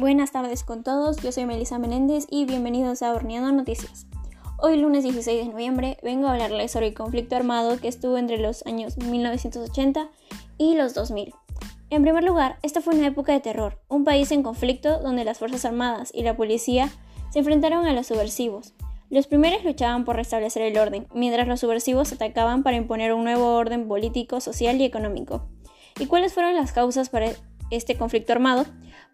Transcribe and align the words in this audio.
Buenas 0.00 0.32
tardes 0.32 0.64
con 0.64 0.82
todos, 0.82 1.18
yo 1.18 1.30
soy 1.30 1.44
Melissa 1.44 1.78
Menéndez 1.78 2.26
y 2.30 2.46
bienvenidos 2.46 3.02
a 3.02 3.12
Horneando 3.12 3.52
Noticias. 3.52 4.06
Hoy 4.56 4.78
lunes 4.78 5.02
16 5.02 5.44
de 5.44 5.52
noviembre 5.52 5.98
vengo 6.02 6.26
a 6.26 6.32
hablarles 6.32 6.70
sobre 6.70 6.86
el 6.86 6.94
conflicto 6.94 7.36
armado 7.36 7.78
que 7.78 7.88
estuvo 7.88 8.16
entre 8.16 8.38
los 8.38 8.64
años 8.64 8.96
1980 8.96 10.08
y 10.56 10.74
los 10.74 10.94
2000. 10.94 11.34
En 11.90 12.00
primer 12.00 12.24
lugar, 12.24 12.58
esta 12.62 12.80
fue 12.80 12.94
una 12.94 13.08
época 13.08 13.34
de 13.34 13.40
terror, 13.40 13.78
un 13.88 14.04
país 14.04 14.32
en 14.32 14.42
conflicto 14.42 15.00
donde 15.00 15.26
las 15.26 15.38
Fuerzas 15.38 15.66
Armadas 15.66 16.10
y 16.14 16.22
la 16.22 16.34
policía 16.34 16.88
se 17.30 17.40
enfrentaron 17.40 17.84
a 17.84 17.92
los 17.92 18.06
subversivos. 18.06 18.72
Los 19.10 19.26
primeros 19.26 19.62
luchaban 19.64 20.06
por 20.06 20.16
restablecer 20.16 20.62
el 20.62 20.78
orden, 20.78 21.08
mientras 21.12 21.46
los 21.46 21.60
subversivos 21.60 22.10
atacaban 22.10 22.62
para 22.62 22.78
imponer 22.78 23.12
un 23.12 23.24
nuevo 23.24 23.54
orden 23.54 23.86
político, 23.86 24.40
social 24.40 24.80
y 24.80 24.84
económico. 24.86 25.46
¿Y 25.98 26.06
cuáles 26.06 26.32
fueron 26.32 26.56
las 26.56 26.72
causas 26.72 27.10
para 27.10 27.32
este 27.70 27.98
conflicto 27.98 28.32
armado? 28.32 28.64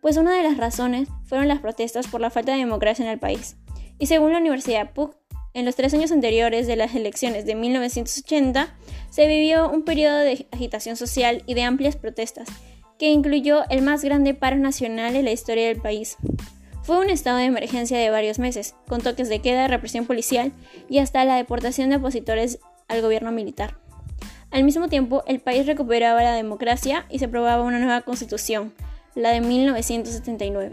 Pues 0.06 0.19
una 0.19 0.37
de 0.37 0.45
las 0.45 0.56
razones 0.56 1.09
fueron 1.24 1.48
las 1.48 1.59
protestas 1.59 2.06
por 2.06 2.20
la 2.20 2.30
falta 2.30 2.52
de 2.52 2.59
democracia 2.59 3.05
en 3.05 3.10
el 3.10 3.19
país. 3.19 3.56
Y 3.98 4.06
según 4.06 4.30
la 4.30 4.38
Universidad 4.38 4.92
PUC, 4.92 5.16
en 5.52 5.65
los 5.65 5.74
tres 5.74 5.92
años 5.95 6.12
anteriores 6.12 6.69
de 6.69 6.77
las 6.77 6.95
elecciones 6.95 7.45
de 7.45 7.56
1980 7.56 8.73
se 9.10 9.27
vivió 9.27 9.69
un 9.69 9.82
periodo 9.82 10.19
de 10.19 10.46
agitación 10.52 10.95
social 10.95 11.42
y 11.46 11.55
de 11.55 11.65
amplias 11.65 11.96
protestas, 11.96 12.46
que 13.01 13.10
incluyó 13.10 13.69
el 13.69 13.82
más 13.82 14.05
grande 14.05 14.32
paro 14.32 14.55
nacional 14.55 15.16
en 15.16 15.24
la 15.24 15.32
historia 15.32 15.66
del 15.66 15.80
país. 15.80 16.18
Fue 16.84 17.01
un 17.01 17.10
estado 17.10 17.38
de 17.38 17.46
emergencia 17.46 17.98
de 17.98 18.10
varios 18.10 18.38
meses, 18.38 18.77
con 18.87 19.01
toques 19.01 19.29
de 19.29 19.41
queda, 19.41 19.66
represión 19.66 20.07
policial 20.07 20.52
y 20.88 20.98
hasta 20.98 21.24
la 21.24 21.34
deportación 21.34 21.91
de 21.91 21.96
opositores 21.96 22.60
al 22.87 23.02
gobierno 23.02 23.32
militar. 23.32 23.77
Al 24.52 24.62
mismo 24.62 24.87
tiempo, 24.87 25.24
el 25.27 25.41
país 25.41 25.66
recuperaba 25.66 26.23
la 26.23 26.34
democracia 26.34 27.07
y 27.10 27.18
se 27.18 27.24
aprobaba 27.24 27.65
una 27.65 27.80
nueva 27.80 28.02
constitución, 28.02 28.73
la 29.16 29.30
de 29.30 29.40
1979. 29.40 30.70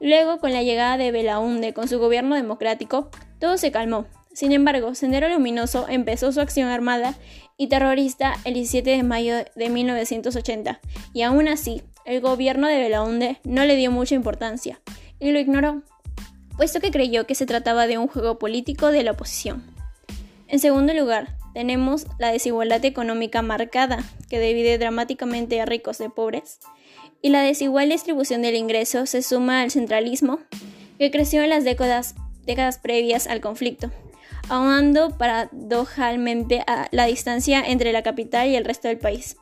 Luego, 0.00 0.38
con 0.38 0.52
la 0.52 0.62
llegada 0.62 0.96
de 0.96 1.10
Belaunde 1.10 1.72
con 1.72 1.88
su 1.88 1.98
gobierno 1.98 2.36
democrático, 2.36 3.10
todo 3.40 3.56
se 3.56 3.72
calmó. 3.72 4.06
Sin 4.32 4.52
embargo, 4.52 4.94
Sendero 4.94 5.28
Luminoso 5.28 5.86
empezó 5.88 6.30
su 6.30 6.40
acción 6.40 6.68
armada 6.68 7.14
y 7.56 7.68
terrorista 7.68 8.34
el 8.44 8.54
17 8.54 8.90
de 8.90 9.02
mayo 9.02 9.34
de 9.54 9.70
1980, 9.70 10.80
y 11.12 11.22
aún 11.22 11.48
así, 11.48 11.82
el 12.04 12.20
gobierno 12.20 12.66
de 12.66 12.78
Belaunde 12.78 13.38
no 13.44 13.64
le 13.64 13.76
dio 13.76 13.90
mucha 13.90 14.14
importancia 14.14 14.80
y 15.18 15.30
lo 15.30 15.38
ignoró, 15.38 15.82
puesto 16.56 16.80
que 16.80 16.90
creyó 16.90 17.26
que 17.26 17.34
se 17.34 17.46
trataba 17.46 17.86
de 17.86 17.96
un 17.96 18.08
juego 18.08 18.38
político 18.38 18.90
de 18.90 19.04
la 19.04 19.12
oposición. 19.12 19.64
En 20.48 20.58
segundo 20.58 20.92
lugar, 20.92 21.36
tenemos 21.54 22.06
la 22.18 22.32
desigualdad 22.32 22.84
económica 22.84 23.40
marcada, 23.40 24.04
que 24.28 24.40
divide 24.40 24.76
dramáticamente 24.76 25.60
a 25.60 25.64
ricos 25.64 25.98
de 25.98 26.10
pobres, 26.10 26.58
y 27.24 27.30
la 27.30 27.40
desigual 27.40 27.88
distribución 27.88 28.42
del 28.42 28.54
ingreso 28.54 29.06
se 29.06 29.22
suma 29.22 29.62
al 29.62 29.70
centralismo 29.70 30.40
que 30.98 31.10
creció 31.10 31.42
en 31.42 31.48
las 31.48 31.64
décadas, 31.64 32.14
décadas 32.44 32.76
previas 32.76 33.26
al 33.26 33.40
conflicto, 33.40 33.90
ahondando 34.50 35.16
paradojalmente 35.16 36.62
la 36.90 37.06
distancia 37.06 37.62
entre 37.66 37.92
la 37.92 38.02
capital 38.02 38.50
y 38.50 38.56
el 38.56 38.66
resto 38.66 38.88
del 38.88 38.98
país, 38.98 39.38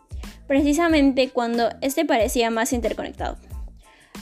precisamente 0.46 1.30
cuando 1.30 1.70
este 1.80 2.04
parecía 2.04 2.50
más 2.50 2.72
interconectado. 2.72 3.36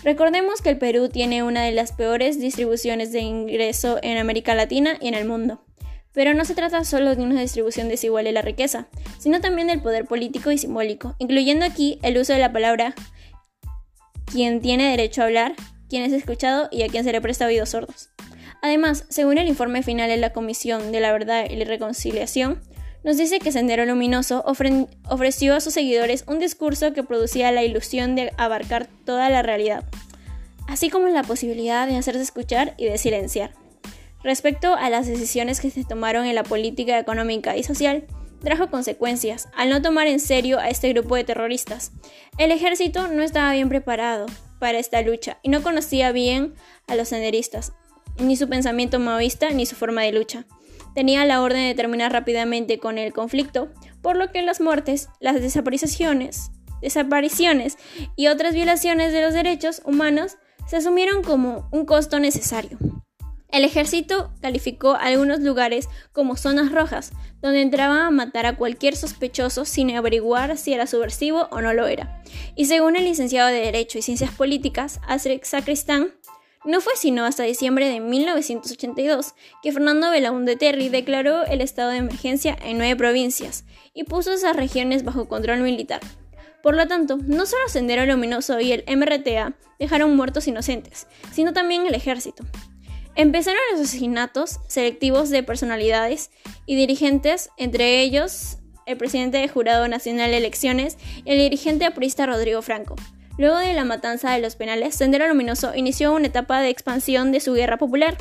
Recordemos 0.04 0.62
que 0.62 0.70
el 0.70 0.78
Perú 0.78 1.10
tiene 1.10 1.42
una 1.42 1.62
de 1.62 1.72
las 1.72 1.92
peores 1.92 2.40
distribuciones 2.40 3.12
de 3.12 3.20
ingreso 3.20 3.98
en 4.02 4.16
América 4.16 4.54
Latina 4.54 4.96
y 5.02 5.08
en 5.08 5.14
el 5.14 5.28
mundo. 5.28 5.62
Pero 6.12 6.32
no 6.32 6.46
se 6.46 6.54
trata 6.54 6.82
solo 6.84 7.14
de 7.14 7.22
una 7.22 7.38
distribución 7.38 7.88
desigual 7.88 8.24
de 8.24 8.32
la 8.32 8.40
riqueza, 8.40 8.88
sino 9.18 9.42
también 9.42 9.68
del 9.68 9.82
poder 9.82 10.06
político 10.06 10.50
y 10.50 10.56
simbólico, 10.56 11.14
incluyendo 11.18 11.66
aquí 11.66 11.98
el 12.02 12.16
uso 12.16 12.32
de 12.32 12.38
la 12.38 12.52
palabra 12.52 12.94
quien 14.30 14.60
tiene 14.60 14.90
derecho 14.90 15.22
a 15.22 15.26
hablar, 15.26 15.54
quien 15.88 16.02
es 16.02 16.12
escuchado 16.12 16.68
y 16.70 16.82
a 16.82 16.88
quien 16.88 17.04
se 17.04 17.12
le 17.12 17.20
presta 17.20 17.46
oídos 17.46 17.70
sordos. 17.70 18.10
Además, 18.62 19.06
según 19.08 19.38
el 19.38 19.48
informe 19.48 19.82
final 19.82 20.08
de 20.08 20.16
la 20.16 20.32
Comisión 20.32 20.92
de 20.92 21.00
la 21.00 21.12
Verdad 21.12 21.46
y 21.48 21.56
la 21.56 21.64
Reconciliación, 21.64 22.60
nos 23.02 23.16
dice 23.16 23.38
que 23.38 23.52
Sendero 23.52 23.86
Luminoso 23.86 24.44
ofreció 24.44 25.54
a 25.54 25.60
sus 25.60 25.72
seguidores 25.72 26.24
un 26.26 26.38
discurso 26.38 26.92
que 26.92 27.02
producía 27.02 27.50
la 27.50 27.62
ilusión 27.62 28.14
de 28.14 28.32
abarcar 28.36 28.88
toda 29.06 29.30
la 29.30 29.40
realidad, 29.40 29.84
así 30.68 30.90
como 30.90 31.08
la 31.08 31.22
posibilidad 31.22 31.86
de 31.86 31.96
hacerse 31.96 32.20
escuchar 32.20 32.74
y 32.76 32.84
de 32.84 32.98
silenciar. 32.98 33.52
Respecto 34.22 34.74
a 34.74 34.90
las 34.90 35.06
decisiones 35.06 35.60
que 35.60 35.70
se 35.70 35.84
tomaron 35.84 36.26
en 36.26 36.34
la 36.34 36.42
política 36.42 36.98
económica 36.98 37.56
y 37.56 37.62
social, 37.62 38.04
trajo 38.40 38.70
consecuencias 38.70 39.48
al 39.54 39.70
no 39.70 39.82
tomar 39.82 40.06
en 40.06 40.20
serio 40.20 40.58
a 40.58 40.68
este 40.68 40.92
grupo 40.92 41.16
de 41.16 41.24
terroristas. 41.24 41.92
El 42.38 42.50
ejército 42.50 43.08
no 43.08 43.22
estaba 43.22 43.52
bien 43.52 43.68
preparado 43.68 44.26
para 44.58 44.78
esta 44.78 45.00
lucha 45.02 45.38
y 45.42 45.48
no 45.48 45.62
conocía 45.62 46.12
bien 46.12 46.54
a 46.86 46.94
los 46.94 47.08
senderistas, 47.08 47.72
ni 48.18 48.36
su 48.36 48.48
pensamiento 48.48 48.98
maoísta 48.98 49.50
ni 49.50 49.66
su 49.66 49.76
forma 49.76 50.02
de 50.02 50.12
lucha. 50.12 50.46
Tenía 50.94 51.24
la 51.24 51.42
orden 51.42 51.68
de 51.68 51.74
terminar 51.74 52.12
rápidamente 52.12 52.78
con 52.78 52.98
el 52.98 53.12
conflicto, 53.12 53.68
por 54.02 54.16
lo 54.16 54.32
que 54.32 54.42
las 54.42 54.60
muertes, 54.60 55.08
las 55.20 55.40
desapariciones, 55.40 56.50
desapariciones 56.80 57.78
y 58.16 58.26
otras 58.28 58.54
violaciones 58.54 59.12
de 59.12 59.22
los 59.22 59.34
derechos 59.34 59.82
humanos 59.84 60.36
se 60.66 60.76
asumieron 60.76 61.22
como 61.22 61.68
un 61.72 61.84
costo 61.84 62.18
necesario. 62.18 62.78
El 63.52 63.64
ejército 63.64 64.30
calificó 64.40 64.94
algunos 64.94 65.40
lugares 65.40 65.88
como 66.12 66.36
zonas 66.36 66.70
rojas, 66.70 67.12
donde 67.42 67.62
entraban 67.62 67.98
a 67.98 68.10
matar 68.10 68.46
a 68.46 68.56
cualquier 68.56 68.96
sospechoso 68.96 69.64
sin 69.64 69.90
averiguar 69.96 70.56
si 70.56 70.72
era 70.72 70.86
subversivo 70.86 71.48
o 71.50 71.60
no 71.60 71.72
lo 71.72 71.88
era. 71.88 72.22
Y 72.54 72.66
según 72.66 72.96
el 72.96 73.04
licenciado 73.04 73.48
de 73.48 73.60
Derecho 73.60 73.98
y 73.98 74.02
Ciencias 74.02 74.30
Políticas, 74.30 75.00
Astrid 75.08 75.40
Sacristán, 75.42 76.12
no 76.64 76.80
fue 76.80 76.92
sino 76.94 77.24
hasta 77.24 77.42
diciembre 77.42 77.88
de 77.88 78.00
1982 78.00 79.34
que 79.62 79.72
Fernando 79.72 80.10
Belaúnde 80.10 80.56
Terry 80.56 80.90
declaró 80.90 81.44
el 81.46 81.62
estado 81.62 81.90
de 81.90 81.96
emergencia 81.96 82.56
en 82.62 82.76
nueve 82.76 82.96
provincias 82.96 83.64
y 83.94 84.04
puso 84.04 84.32
esas 84.32 84.56
regiones 84.56 85.02
bajo 85.02 85.26
control 85.26 85.60
militar. 85.60 86.00
Por 86.62 86.76
lo 86.76 86.86
tanto, 86.86 87.16
no 87.16 87.46
solo 87.46 87.68
Sendero 87.68 88.04
Luminoso 88.04 88.60
y 88.60 88.72
el 88.72 88.84
MRTA 88.86 89.54
dejaron 89.78 90.14
muertos 90.14 90.46
inocentes, 90.46 91.06
sino 91.32 91.54
también 91.54 91.86
el 91.86 91.94
ejército. 91.94 92.44
Empezaron 93.16 93.60
los 93.72 93.80
asesinatos 93.80 94.60
selectivos 94.68 95.30
de 95.30 95.42
personalidades 95.42 96.30
y 96.66 96.76
dirigentes, 96.76 97.50
entre 97.56 98.00
ellos 98.00 98.58
el 98.86 98.96
presidente 98.96 99.38
del 99.38 99.50
Jurado 99.50 99.88
Nacional 99.88 100.30
de 100.30 100.38
Elecciones 100.38 100.96
y 101.24 101.30
el 101.30 101.38
dirigente 101.38 101.84
aprista 101.84 102.26
Rodrigo 102.26 102.62
Franco. 102.62 102.96
Luego 103.38 103.56
de 103.58 103.72
la 103.72 103.84
matanza 103.84 104.32
de 104.32 104.40
los 104.40 104.56
penales, 104.56 104.94
Sendero 104.94 105.26
Luminoso 105.26 105.74
inició 105.74 106.14
una 106.14 106.26
etapa 106.26 106.60
de 106.60 106.68
expansión 106.68 107.32
de 107.32 107.40
su 107.40 107.54
guerra 107.54 107.78
popular. 107.78 108.16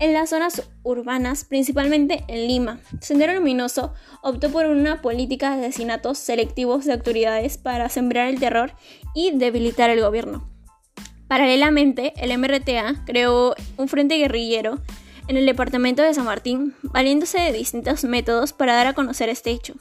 En 0.00 0.12
las 0.12 0.30
zonas 0.30 0.68
urbanas, 0.82 1.44
principalmente 1.44 2.24
en 2.28 2.48
Lima, 2.48 2.80
Sendero 3.00 3.32
Luminoso 3.32 3.94
optó 4.22 4.50
por 4.50 4.66
una 4.66 5.00
política 5.00 5.56
de 5.56 5.66
asesinatos 5.66 6.18
selectivos 6.18 6.84
de 6.84 6.92
autoridades 6.92 7.58
para 7.58 7.88
sembrar 7.88 8.28
el 8.28 8.40
terror 8.40 8.72
y 9.14 9.30
debilitar 9.30 9.90
el 9.90 10.00
gobierno. 10.00 10.53
Paralelamente, 11.28 12.12
el 12.16 12.36
MRTA 12.36 13.02
creó 13.06 13.54
un 13.76 13.88
frente 13.88 14.18
guerrillero 14.18 14.80
en 15.28 15.36
el 15.36 15.46
departamento 15.46 16.02
de 16.02 16.12
San 16.12 16.26
Martín, 16.26 16.74
valiéndose 16.82 17.40
de 17.40 17.52
distintos 17.52 18.04
métodos 18.04 18.52
para 18.52 18.74
dar 18.74 18.86
a 18.86 18.92
conocer 18.92 19.28
este 19.28 19.50
hecho. 19.50 19.74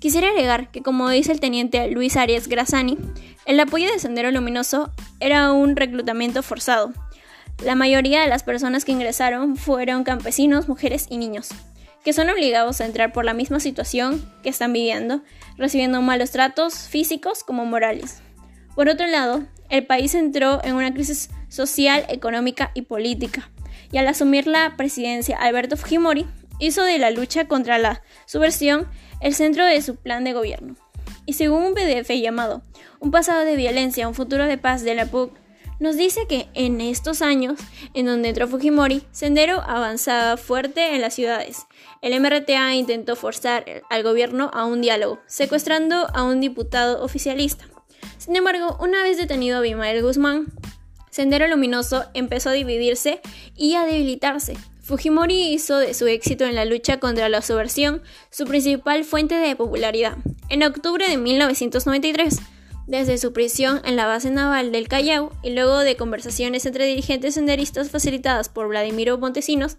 Quisiera 0.00 0.30
agregar 0.30 0.70
que, 0.70 0.82
como 0.82 1.08
dice 1.10 1.30
el 1.30 1.40
teniente 1.40 1.88
Luis 1.90 2.16
Arias 2.16 2.48
Grassani, 2.48 2.98
el 3.44 3.60
apoyo 3.60 3.90
de 3.90 3.98
Sendero 3.98 4.30
Luminoso 4.30 4.90
era 5.20 5.52
un 5.52 5.76
reclutamiento 5.76 6.42
forzado. 6.42 6.92
La 7.62 7.74
mayoría 7.74 8.22
de 8.22 8.28
las 8.28 8.42
personas 8.42 8.84
que 8.84 8.92
ingresaron 8.92 9.56
fueron 9.56 10.02
campesinos, 10.02 10.68
mujeres 10.68 11.06
y 11.10 11.18
niños, 11.18 11.50
que 12.02 12.14
son 12.14 12.30
obligados 12.30 12.80
a 12.80 12.86
entrar 12.86 13.12
por 13.12 13.26
la 13.26 13.34
misma 13.34 13.60
situación 13.60 14.24
que 14.42 14.48
están 14.48 14.72
viviendo, 14.72 15.20
recibiendo 15.58 16.00
malos 16.00 16.30
tratos 16.30 16.88
físicos 16.88 17.44
como 17.44 17.66
morales. 17.66 18.22
Por 18.74 18.88
otro 18.88 19.06
lado, 19.06 19.44
el 19.68 19.86
país 19.86 20.14
entró 20.14 20.60
en 20.64 20.74
una 20.74 20.92
crisis 20.92 21.30
social, 21.48 22.04
económica 22.08 22.70
y 22.74 22.82
política, 22.82 23.50
y 23.92 23.98
al 23.98 24.08
asumir 24.08 24.46
la 24.46 24.76
presidencia, 24.76 25.36
Alberto 25.38 25.76
Fujimori 25.76 26.26
hizo 26.58 26.84
de 26.84 26.98
la 26.98 27.10
lucha 27.10 27.48
contra 27.48 27.78
la 27.78 28.02
subversión 28.26 28.88
el 29.20 29.34
centro 29.34 29.64
de 29.64 29.82
su 29.82 29.96
plan 29.96 30.24
de 30.24 30.32
gobierno. 30.32 30.76
Y 31.26 31.34
según 31.34 31.62
un 31.62 31.74
PDF 31.74 32.10
llamado 32.20 32.62
Un 32.98 33.10
pasado 33.10 33.44
de 33.44 33.56
violencia, 33.56 34.08
un 34.08 34.14
futuro 34.14 34.46
de 34.46 34.58
paz 34.58 34.82
de 34.82 34.94
la 34.94 35.06
PUC, 35.06 35.32
nos 35.80 35.96
dice 35.96 36.26
que 36.28 36.48
en 36.52 36.80
estos 36.82 37.22
años 37.22 37.58
en 37.94 38.04
donde 38.04 38.28
entró 38.28 38.46
Fujimori, 38.46 39.02
Sendero 39.12 39.62
avanzaba 39.62 40.36
fuerte 40.36 40.94
en 40.94 41.00
las 41.00 41.14
ciudades. 41.14 41.66
El 42.02 42.18
MRTA 42.20 42.74
intentó 42.74 43.16
forzar 43.16 43.64
al 43.88 44.02
gobierno 44.02 44.50
a 44.52 44.66
un 44.66 44.82
diálogo, 44.82 45.20
secuestrando 45.26 46.06
a 46.12 46.22
un 46.24 46.40
diputado 46.40 47.02
oficialista. 47.02 47.64
Sin 48.20 48.36
embargo, 48.36 48.76
una 48.80 49.02
vez 49.02 49.16
detenido 49.16 49.56
Abimael 49.56 50.02
Guzmán, 50.02 50.52
Sendero 51.10 51.48
Luminoso 51.48 52.04
empezó 52.12 52.50
a 52.50 52.52
dividirse 52.52 53.22
y 53.56 53.76
a 53.76 53.86
debilitarse. 53.86 54.58
Fujimori 54.82 55.54
hizo 55.54 55.78
de 55.78 55.94
su 55.94 56.06
éxito 56.06 56.44
en 56.44 56.54
la 56.54 56.66
lucha 56.66 57.00
contra 57.00 57.30
la 57.30 57.40
subversión 57.40 58.02
su 58.30 58.44
principal 58.44 59.04
fuente 59.04 59.36
de 59.36 59.56
popularidad. 59.56 60.18
En 60.50 60.62
octubre 60.62 61.08
de 61.08 61.16
1993, 61.16 62.40
desde 62.86 63.16
su 63.16 63.32
prisión 63.32 63.80
en 63.86 63.96
la 63.96 64.04
base 64.06 64.30
naval 64.30 64.70
del 64.70 64.88
Callao 64.88 65.32
y 65.42 65.54
luego 65.54 65.78
de 65.78 65.96
conversaciones 65.96 66.66
entre 66.66 66.84
dirigentes 66.84 67.36
senderistas 67.36 67.88
facilitadas 67.88 68.50
por 68.50 68.68
Vladimiro 68.68 69.16
Montesinos, 69.16 69.78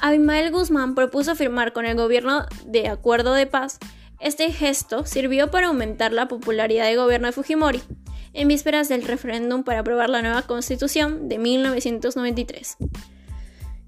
Abimael 0.00 0.52
Guzmán 0.52 0.94
propuso 0.94 1.34
firmar 1.34 1.72
con 1.72 1.86
el 1.86 1.96
gobierno 1.96 2.46
de 2.66 2.86
acuerdo 2.86 3.34
de 3.34 3.48
paz. 3.48 3.80
Este 4.20 4.52
gesto 4.52 5.06
sirvió 5.06 5.50
para 5.50 5.68
aumentar 5.68 6.12
la 6.12 6.28
popularidad 6.28 6.84
del 6.84 6.98
gobierno 6.98 7.26
de 7.26 7.32
Fujimori 7.32 7.80
en 8.34 8.48
vísperas 8.48 8.90
del 8.90 9.02
referéndum 9.02 9.62
para 9.64 9.80
aprobar 9.80 10.10
la 10.10 10.20
nueva 10.20 10.42
constitución 10.42 11.28
de 11.28 11.38
1993. 11.38 12.76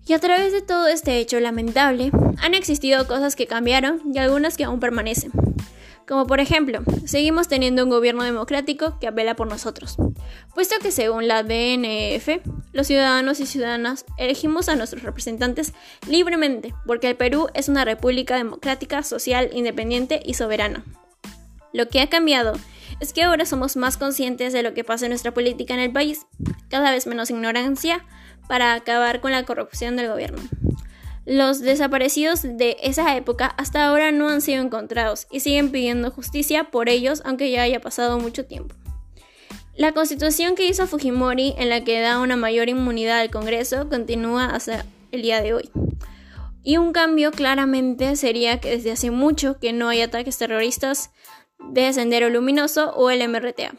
Y 0.06 0.14
a 0.14 0.18
través 0.18 0.52
de 0.52 0.62
todo 0.62 0.88
este 0.88 1.18
hecho 1.18 1.38
lamentable, 1.38 2.10
han 2.38 2.54
existido 2.54 3.06
cosas 3.06 3.36
que 3.36 3.46
cambiaron 3.46 4.00
y 4.12 4.18
algunas 4.18 4.56
que 4.56 4.64
aún 4.64 4.80
permanecen. 4.80 5.32
Como 6.06 6.26
por 6.26 6.40
ejemplo, 6.40 6.80
seguimos 7.04 7.48
teniendo 7.48 7.84
un 7.84 7.90
gobierno 7.90 8.24
democrático 8.24 8.98
que 8.98 9.06
apela 9.06 9.36
por 9.36 9.46
nosotros, 9.48 9.96
puesto 10.54 10.76
que 10.82 10.90
según 10.90 11.28
la 11.28 11.42
DNF, 11.42 12.44
los 12.72 12.86
ciudadanos 12.86 13.38
y 13.40 13.46
ciudadanas 13.46 14.04
elegimos 14.16 14.68
a 14.68 14.76
nuestros 14.76 15.02
representantes 15.02 15.72
libremente, 16.08 16.74
porque 16.86 17.08
el 17.08 17.16
Perú 17.16 17.48
es 17.54 17.68
una 17.68 17.84
república 17.84 18.36
democrática, 18.36 19.02
social, 19.02 19.50
independiente 19.52 20.20
y 20.24 20.34
soberana. 20.34 20.84
Lo 21.72 21.88
que 21.88 22.00
ha 22.00 22.08
cambiado 22.08 22.54
es 23.00 23.12
que 23.12 23.22
ahora 23.22 23.46
somos 23.46 23.76
más 23.76 23.96
conscientes 23.96 24.52
de 24.52 24.62
lo 24.62 24.74
que 24.74 24.84
pasa 24.84 25.06
en 25.06 25.10
nuestra 25.10 25.32
política 25.32 25.74
en 25.74 25.80
el 25.80 25.92
país, 25.92 26.26
cada 26.68 26.90
vez 26.90 27.06
menos 27.06 27.30
ignorancia 27.30 28.04
para 28.48 28.74
acabar 28.74 29.20
con 29.20 29.32
la 29.32 29.44
corrupción 29.44 29.96
del 29.96 30.08
gobierno. 30.08 30.42
Los 31.24 31.60
desaparecidos 31.60 32.42
de 32.42 32.76
esa 32.82 33.16
época 33.16 33.46
hasta 33.46 33.86
ahora 33.86 34.10
no 34.10 34.28
han 34.28 34.40
sido 34.40 34.62
encontrados 34.62 35.28
y 35.30 35.40
siguen 35.40 35.70
pidiendo 35.70 36.10
justicia 36.10 36.70
por 36.70 36.88
ellos 36.88 37.22
aunque 37.24 37.50
ya 37.50 37.62
haya 37.62 37.80
pasado 37.80 38.18
mucho 38.18 38.44
tiempo. 38.44 38.74
La 39.74 39.92
constitución 39.92 40.54
que 40.54 40.66
hizo 40.66 40.86
Fujimori 40.86 41.54
en 41.56 41.68
la 41.68 41.82
que 41.82 42.00
da 42.00 42.20
una 42.20 42.36
mayor 42.36 42.68
inmunidad 42.68 43.20
al 43.20 43.30
Congreso 43.30 43.88
continúa 43.88 44.46
hasta 44.46 44.84
el 45.12 45.22
día 45.22 45.40
de 45.40 45.54
hoy. 45.54 45.70
Y 46.62 46.76
un 46.76 46.92
cambio 46.92 47.30
claramente 47.30 48.16
sería 48.16 48.60
que 48.60 48.70
desde 48.70 48.92
hace 48.92 49.10
mucho 49.10 49.58
que 49.58 49.72
no 49.72 49.88
hay 49.88 50.02
ataques 50.02 50.36
terroristas 50.38 51.10
de 51.58 51.92
Sendero 51.92 52.28
Luminoso 52.28 52.92
o 52.94 53.10
el 53.10 53.26
MRTA. 53.28 53.72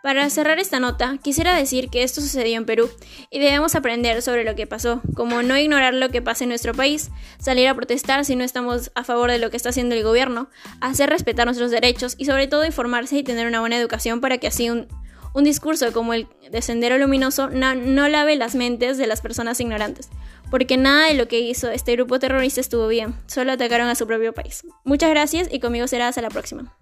Para 0.00 0.30
cerrar 0.30 0.60
esta 0.60 0.78
nota, 0.78 1.18
quisiera 1.22 1.56
decir 1.56 1.88
que 1.90 2.04
esto 2.04 2.20
sucedió 2.20 2.56
en 2.56 2.66
Perú 2.66 2.88
y 3.30 3.40
debemos 3.40 3.74
aprender 3.74 4.22
sobre 4.22 4.44
lo 4.44 4.54
que 4.54 4.66
pasó, 4.66 5.02
como 5.16 5.42
no 5.42 5.58
ignorar 5.58 5.92
lo 5.92 6.08
que 6.10 6.22
pasa 6.22 6.44
en 6.44 6.50
nuestro 6.50 6.72
país, 6.72 7.10
salir 7.40 7.66
a 7.66 7.74
protestar 7.74 8.24
si 8.24 8.36
no 8.36 8.44
estamos 8.44 8.92
a 8.94 9.02
favor 9.02 9.30
de 9.30 9.40
lo 9.40 9.50
que 9.50 9.56
está 9.56 9.70
haciendo 9.70 9.96
el 9.96 10.04
gobierno, 10.04 10.50
hacer 10.80 11.10
respetar 11.10 11.46
nuestros 11.46 11.72
derechos 11.72 12.14
y 12.16 12.26
sobre 12.26 12.46
todo 12.46 12.64
informarse 12.64 13.18
y 13.18 13.24
tener 13.24 13.48
una 13.48 13.58
buena 13.58 13.76
educación 13.76 14.20
para 14.20 14.38
que 14.38 14.46
así 14.46 14.70
un, 14.70 14.86
discurso 15.42 15.92
como 15.92 16.14
el 16.14 16.26
de 16.50 16.62
Sendero 16.62 16.98
Luminoso 16.98 17.48
no, 17.48 17.74
no 17.74 18.08
lave 18.08 18.34
las 18.34 18.56
mentes 18.56 18.98
de 18.98 19.06
las 19.06 19.20
personas 19.20 19.60
ignorantes, 19.60 20.10
porque 20.50 20.76
nada 20.76 21.06
de 21.06 21.14
lo 21.14 21.28
que 21.28 21.40
hizo 21.40 21.70
este 21.70 21.92
grupo 21.92 22.18
terrorista 22.18 22.60
estuvo 22.60 22.88
bien, 22.88 23.14
solo 23.26 23.52
atacaron 23.52 23.88
a 23.88 23.94
su 23.94 24.06
propio 24.06 24.32
país. 24.32 24.64
Muchas 24.84 25.10
gracias 25.10 25.48
y 25.50 25.60
conmigo 25.60 25.86
será 25.86 26.08
hasta 26.08 26.22
la 26.22 26.30
próxima. 26.30 26.77